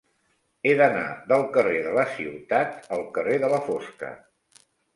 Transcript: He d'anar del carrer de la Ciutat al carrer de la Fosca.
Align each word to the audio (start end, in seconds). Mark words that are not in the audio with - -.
He 0.67 0.71
d'anar 0.79 1.03
del 1.31 1.45
carrer 1.59 1.77
de 1.89 1.93
la 1.99 2.07
Ciutat 2.15 2.91
al 2.99 3.07
carrer 3.19 3.39
de 3.47 3.53
la 3.55 3.63
Fosca. 3.71 4.13